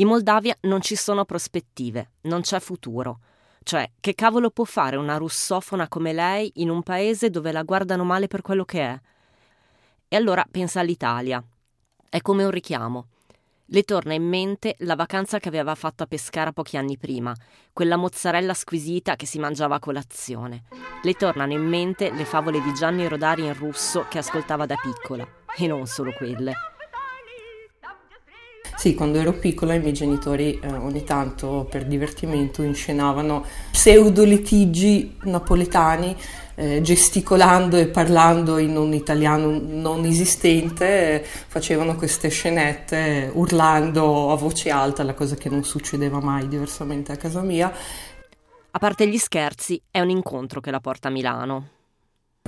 In 0.00 0.06
Moldavia 0.06 0.56
non 0.60 0.80
ci 0.80 0.94
sono 0.94 1.24
prospettive, 1.24 2.10
non 2.22 2.42
c'è 2.42 2.60
futuro. 2.60 3.18
Cioè, 3.64 3.90
che 3.98 4.14
cavolo 4.14 4.50
può 4.50 4.62
fare 4.62 4.94
una 4.94 5.16
russofona 5.16 5.88
come 5.88 6.12
lei 6.12 6.52
in 6.56 6.70
un 6.70 6.84
paese 6.84 7.30
dove 7.30 7.50
la 7.50 7.64
guardano 7.64 8.04
male 8.04 8.28
per 8.28 8.40
quello 8.40 8.64
che 8.64 8.80
è? 8.80 9.00
E 10.06 10.14
allora 10.14 10.46
pensa 10.48 10.78
all'Italia. 10.78 11.42
È 12.08 12.20
come 12.20 12.44
un 12.44 12.50
richiamo. 12.52 13.06
Le 13.66 13.82
torna 13.82 14.14
in 14.14 14.22
mente 14.22 14.76
la 14.78 14.94
vacanza 14.94 15.40
che 15.40 15.48
aveva 15.48 15.74
fatto 15.74 16.04
a 16.04 16.06
Pescara 16.06 16.52
pochi 16.52 16.76
anni 16.76 16.96
prima, 16.96 17.34
quella 17.72 17.96
mozzarella 17.96 18.54
squisita 18.54 19.16
che 19.16 19.26
si 19.26 19.40
mangiava 19.40 19.74
a 19.74 19.80
colazione. 19.80 20.62
Le 21.02 21.14
tornano 21.14 21.54
in 21.54 21.66
mente 21.66 22.12
le 22.12 22.24
favole 22.24 22.62
di 22.62 22.72
Gianni 22.72 23.08
Rodari 23.08 23.44
in 23.44 23.54
russo 23.54 24.06
che 24.08 24.18
ascoltava 24.18 24.64
da 24.64 24.76
piccola, 24.76 25.26
e 25.56 25.66
non 25.66 25.86
solo 25.86 26.12
quelle. 26.12 26.67
Sì, 28.78 28.94
quando 28.94 29.18
ero 29.18 29.32
piccola 29.32 29.74
i 29.74 29.80
miei 29.80 29.92
genitori 29.92 30.60
eh, 30.62 30.68
ogni 30.68 31.02
tanto 31.02 31.66
per 31.68 31.84
divertimento 31.84 32.62
inscenavano 32.62 33.44
pseudo 33.72 34.22
litigi 34.22 35.16
napoletani 35.22 36.16
eh, 36.54 36.80
gesticolando 36.80 37.76
e 37.76 37.88
parlando 37.88 38.56
in 38.58 38.76
un 38.76 38.92
italiano 38.92 39.60
non 39.60 40.04
esistente, 40.04 40.86
eh, 40.86 41.24
facevano 41.24 41.96
queste 41.96 42.28
scenette 42.28 43.28
urlando 43.34 44.30
a 44.30 44.36
voce 44.36 44.70
alta, 44.70 45.02
la 45.02 45.14
cosa 45.14 45.34
che 45.34 45.48
non 45.48 45.64
succedeva 45.64 46.20
mai 46.20 46.46
diversamente 46.46 47.10
a 47.10 47.16
casa 47.16 47.40
mia. 47.40 47.72
A 48.70 48.78
parte 48.78 49.08
gli 49.08 49.18
scherzi, 49.18 49.82
è 49.90 49.98
un 49.98 50.10
incontro 50.10 50.60
che 50.60 50.70
la 50.70 50.78
porta 50.78 51.08
a 51.08 51.10
Milano. 51.10 51.77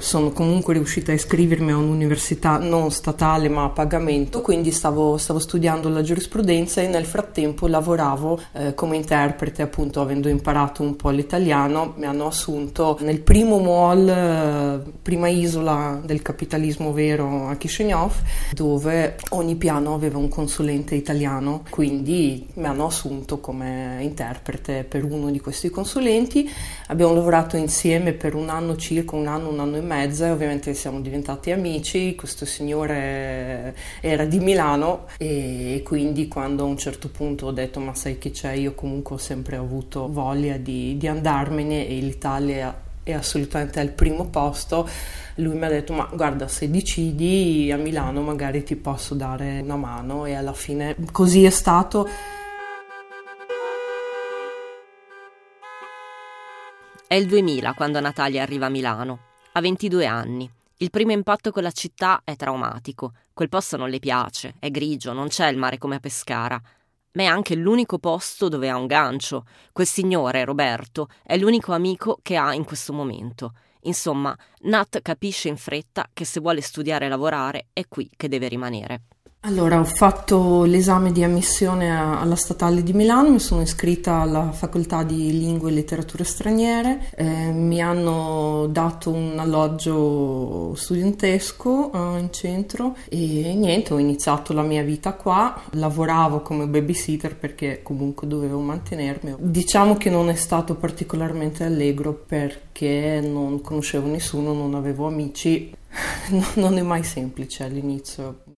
Sono 0.01 0.31
comunque 0.31 0.73
riuscita 0.73 1.13
a 1.13 1.15
iscrivermi 1.15 1.73
a 1.73 1.77
un'università 1.77 2.57
non 2.57 2.91
statale 2.91 3.51
ma 3.51 3.65
a 3.65 3.69
pagamento, 3.69 4.41
quindi 4.41 4.71
stavo, 4.73 5.19
stavo 5.19 5.39
studiando 5.39 5.91
la 5.91 6.01
giurisprudenza 6.01 6.81
e 6.81 6.89
nel 6.89 7.05
frattempo 7.05 7.67
lavoravo 7.67 8.41
eh, 8.53 8.75
come 8.75 8.97
interprete, 8.97 9.61
appunto 9.61 10.01
avendo 10.01 10.29
imparato 10.29 10.83
un 10.83 10.97
po' 10.97 11.11
l'italiano, 11.11 11.93
mi 11.97 12.07
hanno 12.07 12.27
assunto 12.27 12.97
nel 13.01 13.21
primo 13.21 13.59
mall, 13.59 14.09
eh, 14.09 14.81
prima 15.03 15.29
isola 15.29 16.01
del 16.03 16.23
capitalismo 16.23 16.93
vero 16.93 17.49
a 17.49 17.57
Chisinau, 17.57 18.11
dove 18.53 19.17
ogni 19.31 19.57
piano 19.57 19.93
aveva 19.93 20.17
un 20.17 20.29
consulente 20.29 20.95
italiano, 20.95 21.63
quindi 21.69 22.49
mi 22.55 22.65
hanno 22.65 22.87
assunto 22.87 23.39
come 23.39 23.99
interprete 24.01 24.85
per 24.85 25.05
uno 25.05 25.31
di 25.31 25.41
questi 25.41 25.69
consulenti. 25.69 26.51
Abbiamo 26.87 27.13
lavorato 27.13 27.59
insieme 27.59 28.13
per 28.15 28.35
un 28.35 28.49
anno 28.49 28.77
circa, 28.77 29.15
un 29.15 29.27
anno, 29.27 29.51
un 29.51 29.61
anno 29.61 29.77
e 29.77 29.89
mezzo 29.91 30.25
e 30.25 30.31
ovviamente 30.31 30.73
siamo 30.75 31.01
diventati 31.01 31.51
amici. 31.51 32.15
Questo 32.15 32.47
signore 32.47 33.75
era 34.01 34.25
di 34.25 34.39
Milano 34.39 35.07
e 35.19 35.83
quindi 35.85 36.29
quando 36.29 36.63
a 36.63 36.67
un 36.67 36.79
certo 36.79 37.09
punto 37.09 37.47
ho 37.47 37.53
detto 37.53 37.81
ma 37.81 37.95
sai 37.95 38.19
che 38.19 38.31
c'è, 38.31 38.53
io 38.53 38.75
comunque 38.75 39.17
ho 39.17 39.19
sempre 39.19 39.57
avuto 39.57 40.09
voglia 40.09 40.57
di, 40.57 40.97
di 40.97 41.09
andarmene 41.09 41.89
e 41.89 41.99
l'Italia 41.99 42.83
è 43.03 43.13
assolutamente 43.13 43.81
al 43.81 43.89
primo 43.89 44.27
posto 44.27 44.87
lui 45.37 45.57
mi 45.57 45.65
ha 45.65 45.69
detto 45.69 45.95
ma 45.95 46.09
guarda 46.13 46.49
se 46.49 46.71
decidi 46.71 47.73
a 47.73 47.77
Milano 47.77 48.21
magari 48.21 48.63
ti 48.63 48.77
posso 48.77 49.15
dare 49.15 49.61
una 49.61 49.77
mano 49.77 50.27
e 50.27 50.35
alla 50.35 50.53
fine 50.53 50.95
così 51.11 51.45
è 51.45 51.51
stato. 51.51 52.09
È 57.07 57.15
il 57.15 57.27
2000 57.27 57.73
quando 57.73 57.99
Natalia 57.99 58.43
arriva 58.43 58.67
a 58.67 58.69
Milano. 58.69 59.30
Ha 59.53 59.61
22 59.61 60.07
anni. 60.07 60.49
Il 60.77 60.91
primo 60.91 61.11
impatto 61.11 61.51
con 61.51 61.65
la 61.65 61.73
città 61.73 62.21
è 62.23 62.37
traumatico. 62.37 63.15
Quel 63.33 63.49
posto 63.49 63.77
non 63.77 63.91
le 63.91 63.99
piace, 63.99 64.55
è 64.61 64.71
grigio, 64.71 65.13
non 65.13 65.27
c'è 65.27 65.49
il 65.49 65.57
mare 65.57 65.77
come 65.77 65.97
a 65.97 65.99
Pescara. 65.99 66.61
Ma 67.15 67.23
è 67.23 67.27
anche 67.27 67.57
l'unico 67.57 67.99
posto 67.99 68.49
dove 68.49 68.69
ha 68.69 68.77
un 68.77 68.87
gancio. 68.87 69.45
Quel 69.73 69.89
signore, 69.89 70.45
Roberto, 70.45 71.09
è 71.25 71.37
l'unico 71.37 71.73
amico 71.73 72.21
che 72.23 72.37
ha 72.37 72.55
in 72.55 72.65
questo 72.65 72.93
momento. 72.93 73.55
Insomma, 73.83 74.37
Nat 74.61 75.03
capisce 75.03 75.49
in 75.49 75.57
fretta 75.57 76.09
che 76.13 76.25
se 76.25 76.39
vuole 76.39 76.61
studiare 76.61 77.07
e 77.07 77.09
lavorare 77.09 77.67
è 77.73 77.89
qui 77.89 78.09
che 78.17 78.29
deve 78.29 78.47
rimanere. 78.47 79.03
Allora, 79.45 79.81
ho 79.81 79.85
fatto 79.85 80.65
l'esame 80.65 81.13
di 81.13 81.25
ammissione 81.25 81.91
alla 81.91 82.37
Statale 82.37 82.83
di 82.83 82.93
Milano, 82.93 83.31
mi 83.31 83.39
sono 83.39 83.63
iscritta 83.63 84.17
alla 84.17 84.53
facoltà 84.53 85.03
di 85.03 85.33
lingue 85.33 85.71
e 85.71 85.73
letterature 85.73 86.25
straniere, 86.25 87.11
eh, 87.17 87.51
mi 87.51 87.81
hanno 87.81 88.67
dato 88.67 89.11
un 89.11 89.39
alloggio 89.39 90.75
studentesco 90.75 91.91
eh, 91.91 92.19
in 92.21 92.29
centro 92.33 92.95
e 93.09 93.55
niente, 93.55 93.95
ho 93.95 93.99
iniziato 93.99 94.53
la 94.53 94.61
mia 94.61 94.83
vita 94.83 95.15
qua, 95.15 95.59
lavoravo 95.71 96.43
come 96.43 96.67
babysitter 96.67 97.35
perché 97.35 97.81
comunque 97.83 98.27
dovevo 98.27 98.61
mantenermi. 98.61 99.37
Diciamo 99.39 99.97
che 99.97 100.11
non 100.11 100.29
è 100.29 100.35
stato 100.35 100.75
particolarmente 100.75 101.65
allegro 101.65 102.13
perché 102.13 103.23
non 103.25 103.63
conoscevo 103.63 104.07
nessuno, 104.07 104.53
non 104.53 104.75
avevo 104.75 105.07
amici, 105.07 105.75
non 106.57 106.77
è 106.77 106.83
mai 106.83 107.05
semplice 107.05 107.65
all'inizio. 107.65 108.50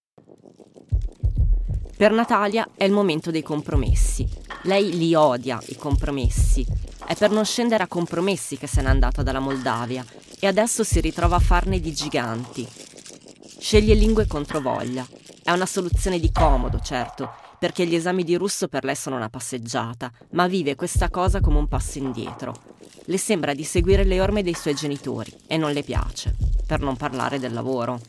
Per 2.03 2.11
Natalia 2.11 2.69
è 2.75 2.83
il 2.83 2.91
momento 2.91 3.31
dei 3.31 3.45
compromessi. 3.45 4.29
Lei 4.63 4.97
li 4.97 5.15
odia, 5.15 5.63
i 5.67 5.77
compromessi. 5.77 6.67
È 7.07 7.15
per 7.15 7.31
non 7.31 7.45
scendere 7.45 7.85
a 7.85 7.87
compromessi 7.87 8.59
che 8.59 8.67
se 8.67 8.83
n'è 8.83 8.89
andata 8.89 9.23
dalla 9.23 9.39
Moldavia 9.39 10.05
e 10.41 10.49
adesso 10.49 10.83
si 10.83 10.99
ritrova 10.99 11.37
a 11.37 11.39
farne 11.39 11.79
di 11.79 11.93
giganti. 11.93 12.67
Sceglie 13.57 13.95
lingue 13.95 14.27
contro 14.27 14.61
voglia. 14.61 15.07
È 15.45 15.53
una 15.53 15.65
soluzione 15.65 16.19
di 16.19 16.33
comodo, 16.33 16.81
certo, 16.81 17.35
perché 17.61 17.87
gli 17.87 17.95
esami 17.95 18.25
di 18.25 18.35
russo 18.35 18.67
per 18.67 18.83
lei 18.83 18.97
sono 18.97 19.15
una 19.15 19.31
passeggiata, 19.31 20.11
ma 20.31 20.49
vive 20.49 20.75
questa 20.75 21.09
cosa 21.09 21.41
come 21.41 21.59
un 21.59 21.69
passo 21.69 21.99
indietro. 21.99 22.53
Le 23.05 23.17
sembra 23.17 23.55
di 23.55 23.63
seguire 23.63 24.03
le 24.03 24.21
orme 24.21 24.43
dei 24.43 24.55
suoi 24.55 24.75
genitori 24.75 25.33
e 25.47 25.57
non 25.57 25.71
le 25.71 25.85
piace, 25.85 26.35
per 26.67 26.81
non 26.81 26.97
parlare 26.97 27.39
del 27.39 27.53
lavoro 27.53 28.01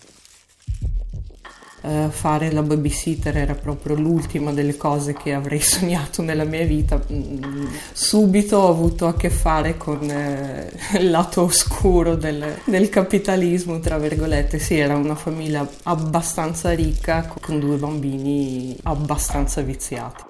eh, 1.86 2.08
fare 2.10 2.52
la 2.52 2.62
babysitter 2.62 3.36
era 3.38 3.56
proprio 3.56 3.96
l'ultima 3.96 4.54
delle 4.54 4.78
cose 4.78 5.14
che 5.14 5.34
avrei 5.34 5.60
sognato 5.62 6.22
nella 6.22 6.46
mia 6.46 6.66
vita. 6.66 7.02
Mm, 7.12 7.66
subito 7.92 8.58
ho 8.58 8.70
avuto 8.70 9.08
a 9.08 9.16
che 9.16 9.30
fare 9.30 9.78
con 9.78 10.10
eh, 10.10 10.72
il 10.98 11.10
lato 11.10 11.42
oscuro 11.44 12.16
del, 12.16 12.60
del, 12.66 12.90
capitalismo, 12.90 13.80
tra 13.80 13.98
virgolette. 13.98 14.60
Sì, 14.60 14.78
era 14.78 14.96
una 14.96 15.16
famiglia 15.16 15.68
abbastanza 15.84 16.72
ricca 16.72 17.28
con 17.42 17.60
due 17.60 17.76
bambini 17.76 18.78
abbastanza 18.84 19.62
viziati. 19.62 20.24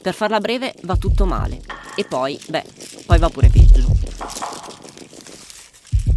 Per 0.00 0.14
farla 0.14 0.38
breve 0.38 0.74
va 0.84 0.96
tutto 0.96 1.26
male 1.26 1.60
e 1.94 2.04
poi, 2.04 2.40
beh, 2.48 2.64
poi 3.04 3.18
va 3.18 3.28
pure 3.28 3.48
peggio 3.48 3.90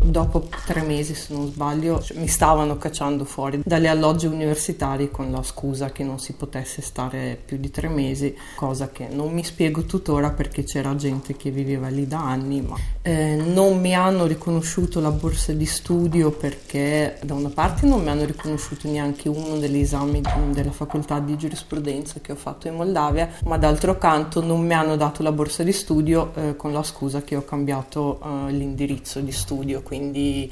dopo 0.03 0.47
tre 0.65 0.81
mesi 0.81 1.15
se 1.15 1.33
non 1.33 1.47
sbaglio 1.47 2.03
mi 2.15 2.27
stavano 2.27 2.77
cacciando 2.77 3.25
fuori 3.25 3.61
dalle 3.63 3.87
alloggi 3.87 4.25
universitari 4.25 5.09
con 5.09 5.31
la 5.31 5.43
scusa 5.43 5.91
che 5.91 6.03
non 6.03 6.19
si 6.19 6.33
potesse 6.33 6.81
stare 6.81 7.39
più 7.43 7.57
di 7.57 7.69
tre 7.69 7.87
mesi, 7.87 8.35
cosa 8.55 8.89
che 8.89 9.07
non 9.07 9.31
mi 9.31 9.43
spiego 9.43 9.83
tuttora 9.83 10.31
perché 10.31 10.63
c'era 10.63 10.95
gente 10.95 11.35
che 11.35 11.51
viveva 11.51 11.87
lì 11.87 12.07
da 12.07 12.19
anni, 12.19 12.61
ma 12.61 12.75
eh, 13.01 13.35
non 13.35 13.79
mi 13.79 13.95
hanno 13.95 14.25
riconosciuto 14.25 14.99
la 14.99 15.11
borsa 15.11 15.53
di 15.53 15.65
studio 15.65 16.31
perché 16.31 17.17
da 17.23 17.33
una 17.33 17.49
parte 17.49 17.85
non 17.85 18.03
mi 18.03 18.09
hanno 18.09 18.25
riconosciuto 18.25 18.89
neanche 18.89 19.29
uno 19.29 19.57
degli 19.57 19.79
esami 19.79 20.21
della 20.51 20.71
facoltà 20.71 21.19
di 21.19 21.37
giurisprudenza 21.37 22.19
che 22.21 22.31
ho 22.31 22.35
fatto 22.35 22.67
in 22.67 22.75
Moldavia, 22.75 23.29
ma 23.45 23.57
d'altro 23.57 23.97
canto 23.97 24.41
non 24.41 24.65
mi 24.65 24.73
hanno 24.73 24.95
dato 24.95 25.23
la 25.23 25.31
borsa 25.31 25.63
di 25.63 25.71
studio 25.71 26.33
eh, 26.35 26.55
con 26.55 26.73
la 26.73 26.83
scusa 26.83 27.21
che 27.21 27.35
ho 27.35 27.43
cambiato 27.43 28.19
eh, 28.21 28.51
l'indirizzo 28.51 29.19
di 29.19 29.31
studio 29.31 29.81
quindi 29.93 30.51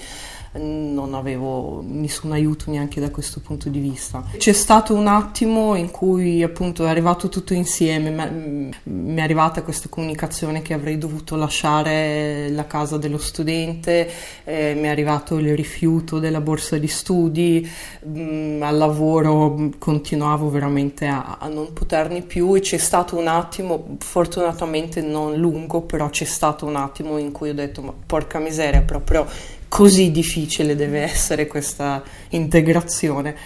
non 0.54 1.14
avevo 1.14 1.82
nessun 1.86 2.34
aiuto 2.34 2.70
neanche 2.72 3.00
da 3.00 3.10
questo 3.10 3.40
punto 3.40 3.70
di 3.70 3.80
vista. 3.80 4.24
C'è 4.36 4.52
stato 4.52 4.94
un 4.94 5.08
attimo 5.08 5.76
in 5.76 5.92
cui 5.92 6.44
appunto 6.44 6.86
è 6.86 6.90
arrivato 6.90 7.30
tutto 7.30 7.54
insieme, 7.54 8.72
mi 8.84 9.16
è 9.16 9.22
arrivata 9.22 9.64
questa 9.64 9.88
comunicazione 9.88 10.62
che 10.62 10.74
avrei 10.74 10.98
dovuto 10.98 11.38
lasciare 11.38 12.50
la 12.50 12.68
casa 12.68 12.98
dello 12.98 13.18
studente, 13.18 14.10
eh, 14.44 14.74
mi 14.76 14.84
è 14.84 14.90
arrivato 14.90 15.38
il 15.38 15.56
rifiuto 15.56 16.20
della 16.20 16.42
borsa 16.42 16.78
di 16.78 16.88
studi, 16.88 17.70
mh, 18.04 18.22
mm, 18.22 18.62
al 18.64 18.78
lavoro 18.78 19.70
continuavo 19.78 20.50
veramente 20.50 21.08
a, 21.08 21.38
a 21.40 21.48
non 21.48 21.72
poterni 21.72 22.24
più 22.24 22.56
e 22.56 22.60
c'è 22.60 22.78
stato 22.78 23.18
un 23.18 23.28
attimo, 23.28 23.96
fortunatamente 24.00 25.02
non 25.02 25.36
lungo, 25.36 25.82
però 25.82 26.10
c'è 26.10 26.26
stato 26.26 26.66
un 26.66 26.76
attimo 26.76 27.18
in 27.18 27.32
cui 27.32 27.50
ho 27.50 27.54
detto 27.54 27.82
ma 27.82 27.94
porca 28.06 28.40
miseria, 28.40 28.82
proprio 28.82 29.26
così 29.72 30.12
difficile 30.12 30.76
deve 30.76 31.00
essere 31.00 31.48
questa 31.48 32.04
integrazione. 32.32 33.38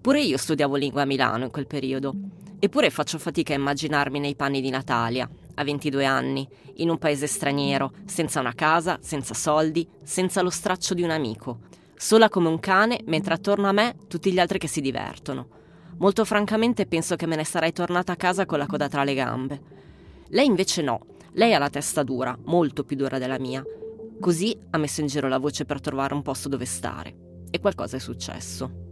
Pure 0.00 0.20
io 0.20 0.36
studiavo 0.36 0.74
lingua 0.74 1.02
a 1.02 1.04
Milano 1.04 1.44
in 1.44 1.52
quel 1.52 1.68
periodo, 1.68 2.12
eppure 2.58 2.90
faccio 2.90 3.16
fatica 3.16 3.52
a 3.52 3.56
immaginarmi 3.56 4.18
nei 4.18 4.34
panni 4.34 4.60
di 4.60 4.70
Natalia, 4.70 5.30
a 5.54 5.62
22 5.62 6.04
anni, 6.04 6.48
in 6.78 6.88
un 6.88 6.98
paese 6.98 7.28
straniero, 7.28 7.92
senza 8.06 8.40
una 8.40 8.54
casa, 8.54 8.98
senza 9.00 9.34
soldi, 9.34 9.86
senza 10.02 10.42
lo 10.42 10.50
straccio 10.50 10.94
di 10.94 11.02
un 11.02 11.10
amico, 11.10 11.60
sola 11.94 12.28
come 12.28 12.48
un 12.48 12.58
cane, 12.58 12.98
mentre 13.04 13.34
attorno 13.34 13.68
a 13.68 13.72
me 13.72 13.94
tutti 14.08 14.32
gli 14.32 14.40
altri 14.40 14.58
che 14.58 14.66
si 14.66 14.80
divertono. 14.80 15.46
Molto 15.98 16.24
francamente 16.24 16.86
penso 16.86 17.14
che 17.14 17.26
me 17.26 17.36
ne 17.36 17.44
sarei 17.44 17.72
tornata 17.72 18.10
a 18.10 18.16
casa 18.16 18.46
con 18.46 18.58
la 18.58 18.66
coda 18.66 18.88
tra 18.88 19.04
le 19.04 19.14
gambe. 19.14 19.60
Lei 20.30 20.46
invece 20.46 20.82
no, 20.82 21.06
lei 21.34 21.54
ha 21.54 21.58
la 21.58 21.70
testa 21.70 22.02
dura, 22.02 22.36
molto 22.46 22.82
più 22.82 22.96
dura 22.96 23.18
della 23.18 23.38
mia, 23.38 23.64
Così 24.20 24.58
ha 24.70 24.78
messo 24.78 25.00
in 25.02 25.06
giro 25.06 25.28
la 25.28 25.38
voce 25.38 25.64
per 25.64 25.80
trovare 25.80 26.14
un 26.14 26.22
posto 26.22 26.48
dove 26.48 26.64
stare. 26.64 27.14
E 27.50 27.60
qualcosa 27.60 27.96
è 27.96 28.00
successo. 28.00 28.84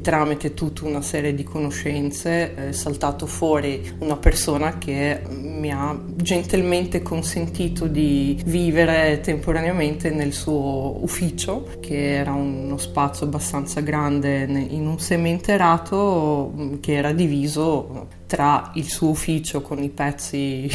Tramite 0.00 0.52
tutta 0.52 0.84
una 0.84 1.00
serie 1.00 1.32
di 1.32 1.44
conoscenze 1.44 2.54
è 2.54 2.72
saltato 2.72 3.26
fuori 3.26 3.94
una 4.00 4.16
persona 4.16 4.76
che 4.78 5.22
mi 5.30 5.70
ha 5.70 5.96
gentilmente 6.16 7.02
consentito 7.02 7.86
di 7.86 8.42
vivere 8.44 9.20
temporaneamente 9.20 10.10
nel 10.10 10.32
suo 10.32 10.98
ufficio, 11.00 11.76
che 11.78 12.14
era 12.14 12.32
uno 12.32 12.78
spazio 12.78 13.26
abbastanza 13.26 13.80
grande 13.80 14.42
in 14.42 14.88
un 14.88 14.98
sementerato 14.98 16.52
che 16.80 16.94
era 16.94 17.12
diviso 17.12 18.08
tra 18.26 18.72
il 18.74 18.88
suo 18.88 19.10
ufficio 19.10 19.62
con 19.62 19.80
i 19.80 19.90
pezzi 19.90 20.68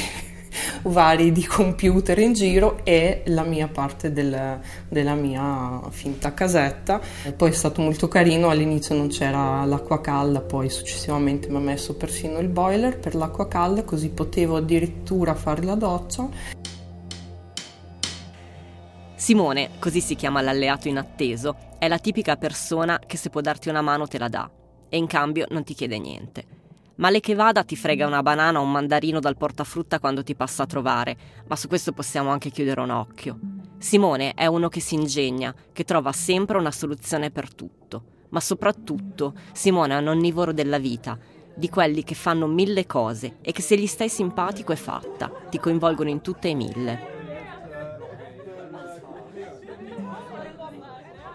vari 0.83 1.31
di 1.31 1.45
computer 1.45 2.17
in 2.19 2.33
giro 2.33 2.79
e 2.83 3.23
la 3.27 3.43
mia 3.43 3.67
parte 3.67 4.11
del, 4.11 4.59
della 4.87 5.13
mia 5.13 5.81
finta 5.89 6.33
casetta. 6.33 6.99
Poi 7.35 7.49
è 7.49 7.53
stato 7.53 7.81
molto 7.81 8.07
carino, 8.07 8.49
all'inizio 8.49 8.95
non 8.95 9.07
c'era 9.07 9.63
l'acqua 9.65 10.01
calda, 10.01 10.41
poi 10.41 10.69
successivamente 10.69 11.49
mi 11.49 11.57
ha 11.57 11.59
messo 11.59 11.95
persino 11.95 12.39
il 12.39 12.47
boiler 12.47 12.97
per 12.99 13.15
l'acqua 13.15 13.47
calda, 13.47 13.83
così 13.83 14.09
potevo 14.09 14.57
addirittura 14.57 15.33
fare 15.35 15.63
la 15.63 15.75
doccia. 15.75 16.27
Simone, 19.15 19.71
così 19.79 19.99
si 19.99 20.15
chiama 20.15 20.41
l'alleato 20.41 20.87
inatteso, 20.87 21.55
è 21.79 21.87
la 21.87 21.97
tipica 21.97 22.37
persona 22.37 22.99
che 23.05 23.17
se 23.17 23.29
può 23.29 23.41
darti 23.41 23.67
una 23.67 23.81
mano 23.81 24.07
te 24.07 24.17
la 24.17 24.29
dà 24.29 24.49
e 24.89 24.97
in 24.97 25.07
cambio 25.07 25.45
non 25.49 25.63
ti 25.63 25.73
chiede 25.73 25.99
niente. 25.99 26.45
Male 26.97 27.19
che 27.19 27.35
vada 27.35 27.63
ti 27.63 27.75
frega 27.75 28.07
una 28.07 28.23
banana 28.23 28.59
o 28.59 28.63
un 28.63 28.71
mandarino 28.71 29.19
dal 29.19 29.37
portafrutta 29.37 29.99
quando 29.99 30.23
ti 30.23 30.33
passa 30.33 30.63
a 30.63 30.65
trovare, 30.65 31.15
ma 31.47 31.55
su 31.55 31.67
questo 31.67 31.91
possiamo 31.91 32.31
anche 32.31 32.49
chiudere 32.49 32.81
un 32.81 32.89
occhio. 32.89 33.37
Simone 33.77 34.33
è 34.33 34.47
uno 34.47 34.67
che 34.67 34.79
si 34.79 34.95
ingegna, 34.95 35.53
che 35.71 35.83
trova 35.83 36.11
sempre 36.11 36.57
una 36.57 36.71
soluzione 36.71 37.29
per 37.29 37.53
tutto, 37.53 38.03
ma 38.29 38.39
soprattutto 38.39 39.35
Simone 39.53 39.93
è 39.93 39.99
un 39.99 40.07
onnivoro 40.07 40.53
della 40.53 40.79
vita 40.79 41.17
di 41.53 41.69
quelli 41.69 42.03
che 42.03 42.15
fanno 42.15 42.47
mille 42.47 42.87
cose 42.87 43.37
e 43.41 43.51
che 43.51 43.61
se 43.61 43.77
gli 43.77 43.87
stai 43.87 44.09
simpatico 44.09 44.71
è 44.71 44.75
fatta, 44.75 45.31
ti 45.49 45.59
coinvolgono 45.59 46.09
in 46.09 46.21
tutte 46.21 46.49
e 46.49 46.55
mille. 46.55 47.16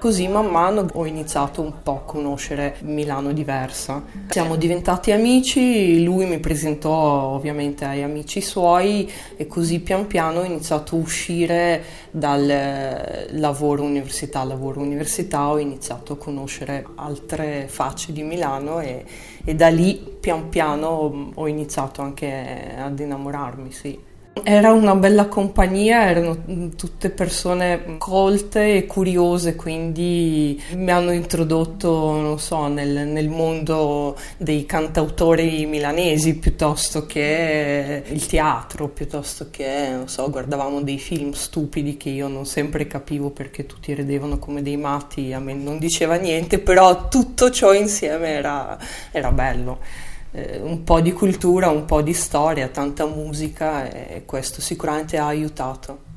Così 0.02 0.26
man 0.26 0.46
mano 0.46 0.88
ho 0.94 1.06
iniziato 1.06 1.62
un 1.62 1.74
po' 1.80 1.92
a 1.92 2.00
conoscere 2.00 2.74
Milano 2.80 3.32
diversa. 3.32 4.02
Siamo 4.30 4.56
diventati 4.56 5.12
amici, 5.12 6.02
lui 6.02 6.26
mi 6.26 6.40
presentò 6.40 6.90
ovviamente 6.90 7.84
ai 7.84 8.02
amici 8.02 8.40
suoi 8.40 9.08
e 9.36 9.46
così 9.46 9.78
pian 9.78 10.08
piano 10.08 10.40
ho 10.40 10.42
iniziato 10.42 10.96
a 10.96 10.98
uscire 10.98 11.84
dal 12.10 13.28
lavoro 13.30 13.84
università, 13.84 14.42
lavoro 14.42 14.80
università, 14.80 15.46
ho 15.46 15.58
iniziato 15.60 16.14
a 16.14 16.16
conoscere 16.16 16.84
altre 16.96 17.68
facce 17.68 18.12
di 18.12 18.24
Milano 18.24 18.80
e, 18.80 19.04
e 19.44 19.54
da 19.54 19.68
lì 19.68 20.16
pian 20.18 20.48
piano 20.48 21.30
ho 21.32 21.46
iniziato 21.46 22.02
anche 22.02 22.74
ad 22.76 22.98
innamorarmi, 22.98 23.70
sì. 23.70 24.10
Era 24.44 24.72
una 24.72 24.94
bella 24.94 25.26
compagnia, 25.26 26.08
erano 26.08 26.70
tutte 26.74 27.10
persone 27.10 27.96
colte 27.98 28.76
e 28.76 28.86
curiose, 28.86 29.54
quindi 29.56 30.60
mi 30.74 30.90
hanno 30.90 31.12
introdotto, 31.12 32.16
non 32.16 32.38
so, 32.40 32.66
nel, 32.66 33.06
nel 33.06 33.28
mondo 33.28 34.18
dei 34.38 34.64
cantautori 34.64 35.66
milanesi 35.66 36.38
piuttosto 36.38 37.04
che 37.04 38.02
il 38.06 38.26
teatro, 38.26 38.88
piuttosto 38.88 39.48
che, 39.50 39.90
non 39.90 40.08
so, 40.08 40.28
guardavamo 40.30 40.80
dei 40.80 40.98
film 40.98 41.32
stupidi 41.32 41.98
che 41.98 42.08
io 42.08 42.26
non 42.26 42.46
sempre 42.46 42.86
capivo 42.86 43.30
perché 43.30 43.66
tutti 43.66 43.92
ridevano 43.92 44.38
come 44.38 44.62
dei 44.62 44.78
matti, 44.78 45.34
a 45.34 45.40
me 45.40 45.52
non 45.52 45.78
diceva 45.78 46.16
niente, 46.16 46.58
però 46.58 47.08
tutto 47.08 47.50
ciò 47.50 47.74
insieme 47.74 48.28
era, 48.28 48.78
era 49.12 49.30
bello 49.30 50.10
eh, 50.32 50.60
un 50.60 50.82
po' 50.82 51.00
di 51.00 51.12
cultura, 51.12 51.70
un 51.70 51.84
po' 51.84 52.02
di 52.02 52.14
storia, 52.14 52.68
tanta 52.68 53.06
musica 53.06 53.88
e 53.90 54.24
questo 54.24 54.60
sicuramente 54.60 55.18
ha 55.18 55.26
aiutato. 55.26 56.10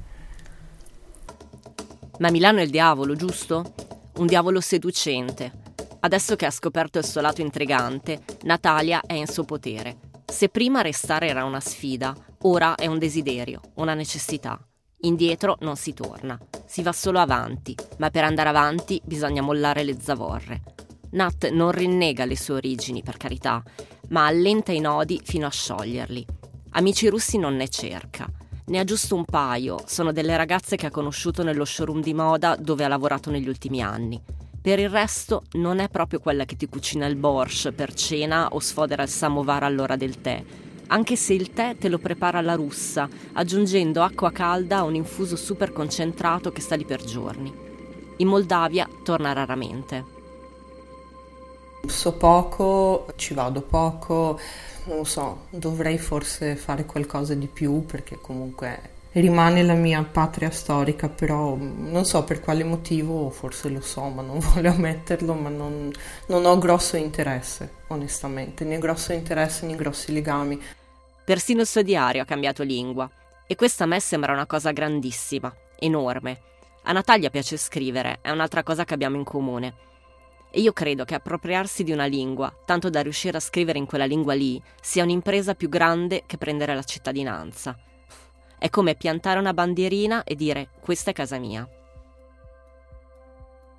Ma 2.19 2.31
Milano 2.31 2.59
è 2.59 2.63
il 2.63 2.69
diavolo, 2.69 3.15
giusto? 3.15 3.73
Un 4.17 4.25
diavolo 4.25 4.61
seducente. 4.61 5.63
Adesso 5.99 6.35
che 6.35 6.45
ha 6.45 6.51
scoperto 6.51 6.97
il 6.99 7.05
suo 7.05 7.19
lato 7.19 7.41
intrigante, 7.41 8.21
Natalia 8.43 9.01
è 9.05 9.13
in 9.13 9.27
suo 9.27 9.43
potere. 9.43 9.97
Se 10.25 10.49
prima 10.49 10.81
restare 10.81 11.27
era 11.27 11.43
una 11.43 11.59
sfida, 11.59 12.15
ora 12.43 12.75
è 12.75 12.85
un 12.85 12.99
desiderio, 12.99 13.59
una 13.75 13.93
necessità. 13.93 14.59
Indietro 15.01 15.57
non 15.59 15.75
si 15.75 15.93
torna, 15.93 16.39
si 16.65 16.81
va 16.81 16.93
solo 16.93 17.19
avanti, 17.19 17.75
ma 17.97 18.09
per 18.09 18.23
andare 18.23 18.49
avanti 18.49 19.01
bisogna 19.03 19.41
mollare 19.41 19.83
le 19.83 19.99
zavorre. 19.99 20.61
Nat 21.15 21.49
non 21.49 21.71
rinnega 21.71 22.25
le 22.25 22.35
sue 22.35 22.55
origini, 22.55 23.01
per 23.01 23.15
carità, 23.15 23.63
ma 24.09 24.25
allenta 24.25 24.73
i 24.73 24.81
nodi 24.81 25.21
fino 25.23 25.47
a 25.47 25.49
scioglierli. 25.49 26.25
Amici 26.71 27.07
russi 27.07 27.37
non 27.37 27.55
ne 27.55 27.69
cerca. 27.69 28.29
Ne 28.65 28.79
ha 28.79 28.83
giusto 28.83 29.15
un 29.15 29.23
paio, 29.23 29.79
sono 29.85 30.11
delle 30.11 30.35
ragazze 30.35 30.75
che 30.75 30.87
ha 30.87 30.91
conosciuto 30.91 31.41
nello 31.41 31.63
showroom 31.63 32.01
di 32.01 32.13
moda 32.13 32.57
dove 32.59 32.83
ha 32.83 32.89
lavorato 32.89 33.31
negli 33.31 33.47
ultimi 33.47 33.81
anni. 33.81 34.21
Per 34.61 34.77
il 34.77 34.89
resto 34.89 35.43
non 35.53 35.79
è 35.79 35.87
proprio 35.87 36.19
quella 36.19 36.43
che 36.43 36.57
ti 36.57 36.67
cucina 36.67 37.05
il 37.05 37.15
borscht 37.15 37.71
per 37.71 37.93
cena 37.93 38.49
o 38.51 38.59
sfodera 38.59 39.03
il 39.03 39.09
samovar 39.09 39.63
all'ora 39.63 39.95
del 39.95 40.19
tè, 40.19 40.43
anche 40.87 41.15
se 41.15 41.33
il 41.33 41.51
tè 41.53 41.77
te 41.77 41.87
lo 41.87 41.97
prepara 41.97 42.39
alla 42.39 42.55
russa, 42.55 43.07
aggiungendo 43.33 44.01
acqua 44.01 44.33
calda 44.33 44.79
a 44.79 44.83
un 44.83 44.95
infuso 44.95 45.37
super 45.37 45.71
concentrato 45.71 46.51
che 46.51 46.59
sta 46.59 46.75
lì 46.75 46.83
per 46.83 47.01
giorni. 47.05 47.53
In 48.17 48.27
Moldavia 48.27 48.85
torna 49.01 49.31
raramente. 49.31 50.14
So 51.87 52.13
poco, 52.13 53.07
ci 53.15 53.33
vado 53.33 53.61
poco, 53.61 54.39
non 54.85 54.97
lo 54.97 55.03
so, 55.03 55.47
dovrei 55.49 55.97
forse 55.97 56.55
fare 56.55 56.85
qualcosa 56.85 57.33
di 57.33 57.47
più 57.47 57.85
perché 57.85 58.17
comunque 58.19 58.93
rimane 59.13 59.63
la 59.63 59.73
mia 59.73 60.03
patria 60.03 60.51
storica, 60.51 61.07
però 61.07 61.55
non 61.55 62.05
so 62.05 62.23
per 62.23 62.41
quale 62.41 62.63
motivo, 62.63 63.29
forse 63.29 63.69
lo 63.69 63.81
so, 63.81 64.01
ma 64.09 64.21
non 64.21 64.39
voglio 64.53 64.71
ammetterlo, 64.71 65.33
ma 65.33 65.49
non, 65.49 65.91
non 66.27 66.45
ho 66.45 66.57
grosso 66.57 66.97
interesse, 66.97 67.71
onestamente, 67.87 68.65
né 68.65 68.77
grosso 68.77 69.13
interesse 69.13 69.65
né 69.65 69.75
grossi 69.75 70.11
legami. 70.11 70.61
Persino 71.23 71.61
il 71.61 71.67
suo 71.67 71.81
diario 71.81 72.21
ha 72.21 72.25
cambiato 72.25 72.63
lingua 72.63 73.09
e 73.47 73.55
questa 73.55 73.85
a 73.85 73.87
me 73.87 73.99
sembra 73.99 74.33
una 74.33 74.45
cosa 74.45 74.71
grandissima, 74.71 75.53
enorme. 75.79 76.41
A 76.83 76.91
Natalia 76.91 77.29
piace 77.29 77.57
scrivere, 77.57 78.19
è 78.21 78.29
un'altra 78.29 78.63
cosa 78.63 78.83
che 78.83 78.93
abbiamo 78.93 79.15
in 79.15 79.23
comune. 79.23 79.73
E 80.55 80.61
io 80.61 80.71
credo 80.71 81.03
che 81.03 81.15
appropriarsi 81.15 81.83
di 81.83 81.91
una 81.91 82.05
lingua, 82.05 82.49
tanto 82.63 82.89
da 82.89 83.01
riuscire 83.01 83.35
a 83.35 83.41
scrivere 83.41 83.77
in 83.77 83.85
quella 83.85 84.05
lingua 84.05 84.33
lì, 84.35 84.61
sia 84.79 85.03
un'impresa 85.03 85.53
più 85.53 85.67
grande 85.67 86.23
che 86.25 86.37
prendere 86.37 86.73
la 86.73 86.83
cittadinanza. 86.83 87.77
È 88.57 88.69
come 88.69 88.95
piantare 88.95 89.37
una 89.37 89.53
bandierina 89.53 90.23
e 90.23 90.33
dire 90.35 90.69
questa 90.79 91.11
è 91.11 91.13
casa 91.13 91.39
mia. 91.39 91.67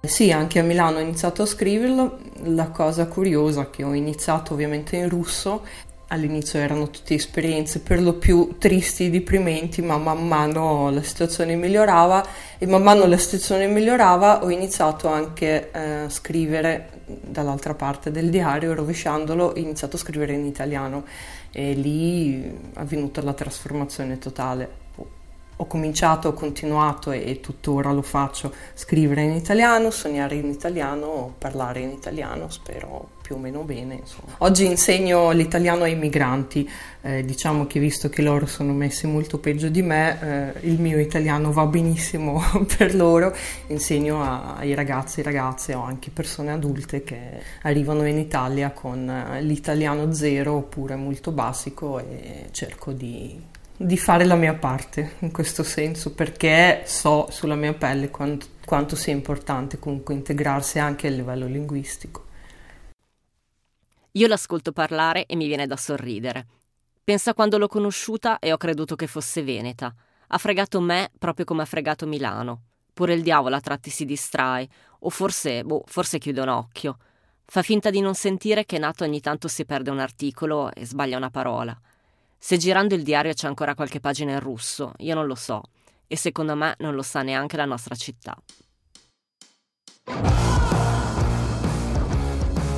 Sì, 0.02 0.30
anche 0.30 0.58
a 0.58 0.62
Milano 0.62 0.98
ho 0.98 1.00
iniziato 1.00 1.40
a 1.40 1.46
scriverlo. 1.46 2.18
La 2.42 2.68
cosa 2.68 3.06
curiosa 3.06 3.62
è 3.62 3.70
che 3.70 3.82
ho 3.82 3.94
iniziato 3.94 4.52
ovviamente 4.52 4.96
in 4.96 5.08
russo 5.08 5.66
All'inizio 6.08 6.60
erano 6.60 6.88
tutte 6.88 7.14
esperienze 7.14 7.80
per 7.80 8.00
lo 8.00 8.12
più 8.12 8.58
tristi, 8.58 9.10
deprimenti, 9.10 9.82
ma 9.82 9.96
man 9.98 10.24
mano 10.28 10.88
la 10.90 11.02
situazione 11.02 11.56
migliorava 11.56 12.24
e 12.58 12.66
man 12.66 12.84
mano 12.84 13.06
la 13.06 13.16
situazione 13.18 13.66
migliorava 13.66 14.44
ho 14.44 14.50
iniziato 14.50 15.08
anche 15.08 15.72
eh, 15.72 15.80
a 15.80 16.08
scrivere 16.08 17.00
dall'altra 17.06 17.74
parte 17.74 18.12
del 18.12 18.30
diario, 18.30 18.72
rovesciandolo, 18.72 19.46
ho 19.46 19.58
iniziato 19.58 19.96
a 19.96 19.98
scrivere 19.98 20.34
in 20.34 20.46
italiano 20.46 21.04
e 21.50 21.72
lì 21.72 22.40
è 22.40 22.78
avvenuta 22.78 23.20
la 23.20 23.32
trasformazione 23.32 24.18
totale. 24.18 24.84
Ho 25.56 25.66
cominciato, 25.66 26.28
ho 26.28 26.32
continuato 26.34 27.10
e, 27.10 27.40
tuttora 27.40 27.90
lo 27.90 28.02
faccio, 28.02 28.52
scrivere 28.74 29.22
in 29.22 29.32
italiano, 29.32 29.90
sognare 29.90 30.36
in 30.36 30.50
italiano, 30.50 31.34
parlare 31.36 31.80
in 31.80 31.90
italiano, 31.90 32.48
spero 32.48 33.15
più 33.26 33.34
o 33.34 33.38
meno 33.38 33.62
bene. 33.62 33.94
Insomma. 33.94 34.34
Oggi 34.38 34.66
insegno 34.66 35.32
l'italiano 35.32 35.82
ai 35.82 35.96
migranti, 35.96 36.70
eh, 37.00 37.24
diciamo 37.24 37.66
che 37.66 37.80
visto 37.80 38.08
che 38.08 38.22
loro 38.22 38.46
sono 38.46 38.72
messi 38.72 39.08
molto 39.08 39.38
peggio 39.38 39.68
di 39.68 39.82
me, 39.82 40.54
eh, 40.54 40.68
il 40.68 40.80
mio 40.80 41.00
italiano 41.00 41.50
va 41.50 41.66
benissimo 41.66 42.40
per 42.78 42.94
loro, 42.94 43.34
insegno 43.66 44.22
a, 44.22 44.54
ai 44.54 44.74
ragazzi 44.74 45.20
e 45.20 45.22
ragazze 45.24 45.74
o 45.74 45.82
anche 45.82 46.10
persone 46.10 46.52
adulte 46.52 47.02
che 47.02 47.42
arrivano 47.62 48.06
in 48.06 48.18
Italia 48.18 48.70
con 48.70 49.10
eh, 49.10 49.42
l'italiano 49.42 50.12
zero 50.12 50.52
oppure 50.52 50.94
molto 50.94 51.32
basico 51.32 51.98
e 51.98 52.46
cerco 52.52 52.92
di 52.92 53.54
di 53.78 53.98
fare 53.98 54.24
la 54.24 54.36
mia 54.36 54.54
parte 54.54 55.16
in 55.18 55.30
questo 55.30 55.62
senso 55.62 56.14
perché 56.14 56.84
so 56.86 57.28
sulla 57.30 57.56
mia 57.56 57.74
pelle 57.74 58.08
quanto, 58.08 58.46
quanto 58.64 58.96
sia 58.96 59.12
importante 59.12 59.78
comunque 59.78 60.14
integrarsi 60.14 60.78
anche 60.78 61.08
a 61.08 61.10
livello 61.10 61.44
linguistico. 61.44 62.25
Io 64.16 64.28
l'ascolto 64.28 64.72
parlare 64.72 65.26
e 65.26 65.36
mi 65.36 65.46
viene 65.46 65.66
da 65.66 65.76
sorridere. 65.76 66.46
Pensa 67.04 67.34
quando 67.34 67.58
l'ho 67.58 67.68
conosciuta 67.68 68.38
e 68.38 68.50
ho 68.50 68.56
creduto 68.56 68.96
che 68.96 69.06
fosse 69.06 69.42
veneta. 69.42 69.94
Ha 70.28 70.38
fregato 70.38 70.80
me 70.80 71.10
proprio 71.18 71.44
come 71.44 71.60
ha 71.60 71.66
fregato 71.66 72.06
Milano. 72.06 72.62
Pure 72.94 73.12
il 73.12 73.22
diavolo 73.22 73.56
a 73.56 73.60
tratti 73.60 73.90
si 73.90 74.06
distrae, 74.06 74.66
o 75.00 75.10
forse, 75.10 75.64
boh, 75.64 75.84
forse 75.86 76.16
chiude 76.16 76.40
un 76.40 76.48
occhio. 76.48 76.96
Fa 77.44 77.60
finta 77.60 77.90
di 77.90 78.00
non 78.00 78.14
sentire 78.14 78.64
che 78.64 78.78
Nato 78.78 79.04
ogni 79.04 79.20
tanto 79.20 79.48
si 79.48 79.66
perde 79.66 79.90
un 79.90 79.98
articolo 79.98 80.72
e 80.72 80.86
sbaglia 80.86 81.18
una 81.18 81.30
parola. 81.30 81.78
Se 82.38 82.56
girando 82.56 82.94
il 82.94 83.02
diario 83.02 83.34
c'è 83.34 83.46
ancora 83.46 83.74
qualche 83.74 84.00
pagina 84.00 84.32
in 84.32 84.40
russo, 84.40 84.94
io 84.98 85.14
non 85.14 85.26
lo 85.26 85.34
so, 85.34 85.60
e 86.06 86.16
secondo 86.16 86.56
me 86.56 86.74
non 86.78 86.94
lo 86.94 87.02
sa 87.02 87.20
neanche 87.20 87.58
la 87.58 87.66
nostra 87.66 87.94
città. 87.94 88.34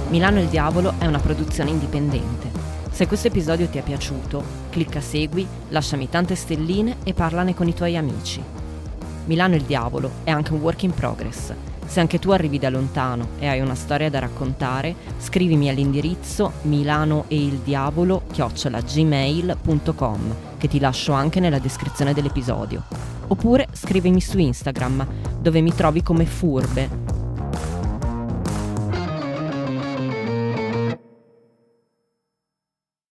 Milano 0.09 0.41
il 0.41 0.47
Diavolo 0.47 0.95
è 0.97 1.05
una 1.05 1.19
produzione 1.19 1.69
indipendente. 1.69 2.51
Se 2.91 3.07
questo 3.07 3.27
episodio 3.27 3.69
ti 3.69 3.77
è 3.77 3.83
piaciuto, 3.83 4.43
clicca 4.71 5.03
segui, 5.03 5.47
lasciami 5.69 6.09
tante 6.09 6.35
stelline 6.35 6.97
e 7.05 7.13
parlane 7.13 7.55
con 7.55 7.69
i 7.69 7.75
tuoi 7.75 7.95
amici. 7.95 8.43
Milano 9.27 9.55
il 9.55 9.65
Diavolo 9.65 10.11
è 10.25 10.31
anche 10.31 10.55
un 10.55 10.61
work 10.61 10.85
in 10.85 10.95
progress. 10.95 11.53
Se 11.85 12.01
anche 12.01 12.19
tu 12.19 12.31
arrivi 12.31 12.59
da 12.59 12.71
lontano 12.71 13.29
e 13.39 13.49
hai 13.49 13.61
una 13.61 13.75
storia 13.75 14.09
da 14.09 14.19
raccontare, 14.19 14.95
scrivimi 15.19 15.69
all'indirizzo 15.69 16.53
milanoeildiavolo 16.63 18.23
gmail.com 18.33 20.35
che 20.57 20.69
ti 20.69 20.81
lascio 20.81 21.13
anche 21.13 21.39
nella 21.39 21.59
descrizione 21.59 22.15
dell'episodio. 22.15 22.83
Oppure 23.27 23.69
scrivimi 23.73 24.23
su 24.23 24.39
Instagram, 24.39 25.07
dove 25.39 25.61
mi 25.61 25.75
trovi 25.75 26.03
come 26.03 26.25
furbe 26.25 27.18